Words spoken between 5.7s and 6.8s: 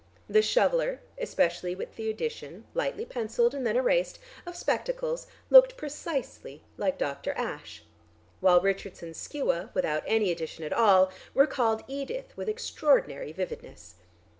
precisely